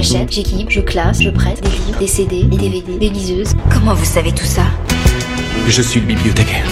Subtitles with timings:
[0.00, 3.54] J'achète, j'équipe, je classe, je prête des livres, des CD, des DVD, des liseuses.
[3.68, 4.62] Comment vous savez tout ça?
[5.66, 6.68] Je suis le bibliothécaire.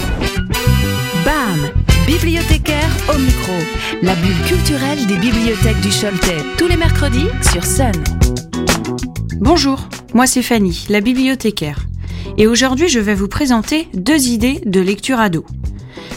[1.25, 1.73] BAM
[2.07, 3.53] Bibliothécaire au micro.
[4.01, 6.37] La bulle culturelle des bibliothèques du Choletais.
[6.57, 7.91] Tous les mercredis sur Sun.
[9.41, 11.81] Bonjour, moi c'est Fanny, la bibliothécaire.
[12.39, 15.45] Et aujourd'hui je vais vous présenter deux idées de lecture ado.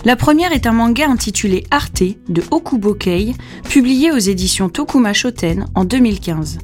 [0.05, 3.33] La première est un manga intitulé Arte de Okubo Kei,
[3.67, 6.59] publié aux éditions Tokuma Shoten en 2015.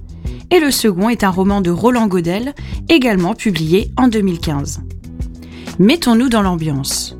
[0.51, 2.53] Et le second est un roman de Roland Godel,
[2.89, 4.81] également publié en 2015.
[5.79, 7.17] Mettons-nous dans l'ambiance.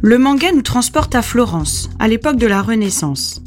[0.00, 3.42] Le manga nous transporte à Florence, à l'époque de la Renaissance.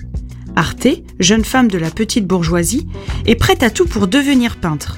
[0.56, 0.88] Arte,
[1.20, 2.88] jeune femme de la petite bourgeoisie,
[3.26, 4.98] est prête à tout pour devenir peintre.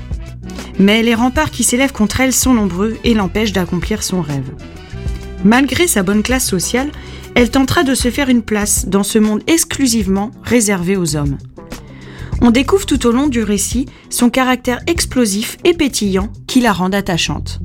[0.80, 4.50] Mais les remparts qui s'élèvent contre elle sont nombreux et l'empêchent d'accomplir son rêve.
[5.44, 6.92] Malgré sa bonne classe sociale,
[7.36, 11.38] elle tentera de se faire une place dans ce monde exclusivement réservé aux hommes.
[12.42, 16.92] On découvre tout au long du récit son caractère explosif et pétillant qui la rend
[16.92, 17.60] attachante.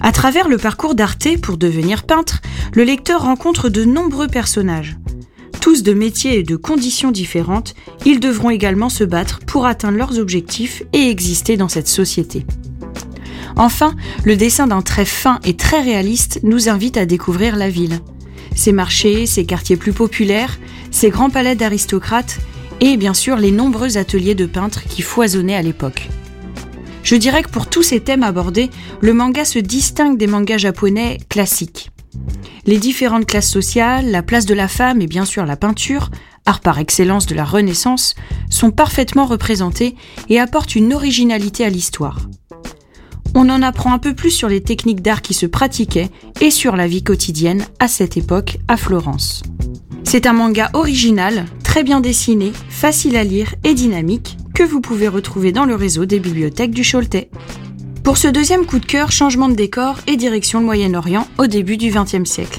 [0.00, 2.40] À travers le parcours d'Arte pour devenir peintre,
[2.74, 4.96] le lecteur rencontre de nombreux personnages.
[5.60, 7.74] Tous de métiers et de conditions différentes,
[8.06, 12.46] ils devront également se battre pour atteindre leurs objectifs et exister dans cette société.
[13.56, 17.98] Enfin, le dessin d'un trait fin et très réaliste nous invite à découvrir la ville.
[18.54, 20.58] Ses marchés, ses quartiers plus populaires,
[20.90, 22.38] ses grands palais d'aristocrates
[22.80, 26.08] et bien sûr les nombreux ateliers de peintres qui foisonnaient à l'époque.
[27.02, 28.70] Je dirais que pour tous ces thèmes abordés,
[29.00, 31.90] le manga se distingue des mangas japonais classiques.
[32.66, 36.10] Les différentes classes sociales, la place de la femme et bien sûr la peinture,
[36.44, 38.14] art par excellence de la Renaissance,
[38.50, 39.94] sont parfaitement représentées
[40.28, 42.28] et apportent une originalité à l'histoire.
[43.34, 46.76] On en apprend un peu plus sur les techniques d'art qui se pratiquaient et sur
[46.76, 49.42] la vie quotidienne à cette époque à Florence.
[50.04, 51.44] C'est un manga original,
[51.78, 56.06] très bien dessiné, facile à lire et dynamique que vous pouvez retrouver dans le réseau
[56.06, 57.30] des bibliothèques du Choletais.
[58.02, 61.76] Pour ce deuxième coup de cœur, changement de décor et direction le Moyen-Orient au début
[61.76, 62.58] du XXe siècle.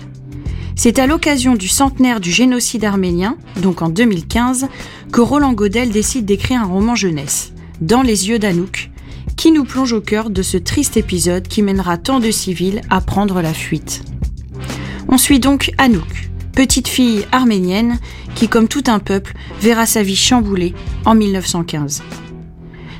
[0.77, 4.69] C'est à l'occasion du centenaire du génocide arménien, donc en 2015,
[5.11, 7.51] que Roland Godel décide d'écrire un roman jeunesse,
[7.81, 8.89] Dans les yeux d'Anouk,
[9.35, 13.01] qui nous plonge au cœur de ce triste épisode qui mènera tant de civils à
[13.01, 14.01] prendre la fuite.
[15.09, 17.99] On suit donc Anouk, petite fille arménienne
[18.35, 20.73] qui, comme tout un peuple, verra sa vie chamboulée
[21.05, 22.03] en 1915.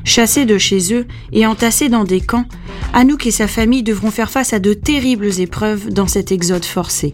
[0.05, 2.45] Chassés de chez eux et entassés dans des camps,
[2.93, 7.11] Anouk et sa famille devront faire face à de terribles épreuves dans cet exode forcé.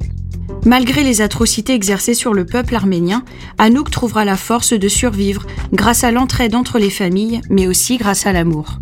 [0.67, 3.25] Malgré les atrocités exercées sur le peuple arménien,
[3.57, 8.27] Anouk trouvera la force de survivre grâce à l'entraide entre les familles, mais aussi grâce
[8.27, 8.77] à l'amour.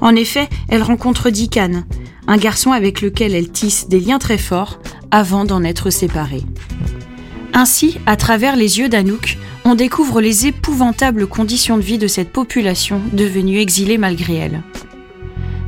[0.00, 1.84] En effet, elle rencontre Dikan,
[2.26, 4.80] un garçon avec lequel elle tisse des liens très forts
[5.12, 6.42] avant d'en être séparée.
[7.58, 12.28] Ainsi, à travers les yeux d'Anouk, on découvre les épouvantables conditions de vie de cette
[12.28, 14.62] population devenue exilée malgré elle.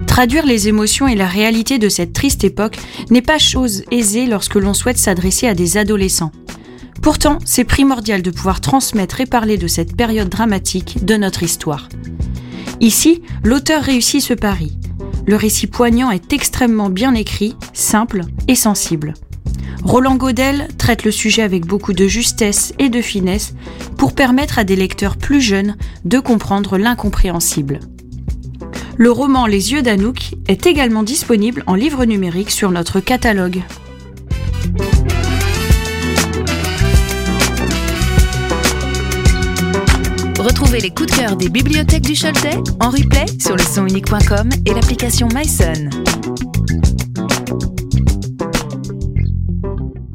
[0.06, 2.76] Traduire les émotions et la réalité de cette triste époque
[3.08, 6.30] n'est pas chose aisée lorsque l'on souhaite s'adresser à des adolescents.
[7.00, 11.88] Pourtant, c'est primordial de pouvoir transmettre et parler de cette période dramatique de notre histoire.
[12.82, 14.76] Ici, l'auteur réussit ce pari.
[15.26, 19.14] Le récit poignant est extrêmement bien écrit, simple et sensible.
[19.88, 23.54] Roland Godel traite le sujet avec beaucoup de justesse et de finesse
[23.96, 27.80] pour permettre à des lecteurs plus jeunes de comprendre l'incompréhensible.
[28.98, 33.62] Le roman Les yeux d'Anouk est également disponible en livre numérique sur notre catalogue.
[40.38, 44.74] Retrouvez les coups de cœur des bibliothèques du Choletais en replay sur le sonunique.com et
[44.74, 45.88] l'application MySun.